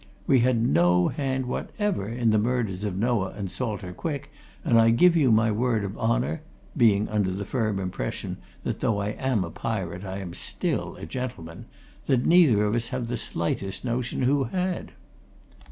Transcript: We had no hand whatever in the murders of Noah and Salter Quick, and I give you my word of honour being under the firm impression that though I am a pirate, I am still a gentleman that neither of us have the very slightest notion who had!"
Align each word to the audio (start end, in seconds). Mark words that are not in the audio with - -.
We 0.25 0.39
had 0.39 0.67
no 0.67 1.09
hand 1.09 1.45
whatever 1.45 2.09
in 2.09 2.31
the 2.31 2.39
murders 2.39 2.83
of 2.83 2.97
Noah 2.97 3.35
and 3.37 3.51
Salter 3.51 3.93
Quick, 3.93 4.31
and 4.65 4.79
I 4.81 4.89
give 4.89 5.15
you 5.15 5.31
my 5.31 5.51
word 5.51 5.83
of 5.83 5.95
honour 5.95 6.41
being 6.75 7.07
under 7.07 7.29
the 7.29 7.45
firm 7.45 7.79
impression 7.79 8.37
that 8.63 8.79
though 8.79 8.97
I 8.99 9.09
am 9.09 9.43
a 9.43 9.51
pirate, 9.51 10.03
I 10.03 10.17
am 10.17 10.33
still 10.33 10.95
a 10.95 11.05
gentleman 11.05 11.65
that 12.07 12.25
neither 12.25 12.63
of 12.65 12.73
us 12.73 12.87
have 12.87 13.03
the 13.09 13.15
very 13.15 13.17
slightest 13.19 13.85
notion 13.85 14.23
who 14.23 14.45
had!" 14.45 14.93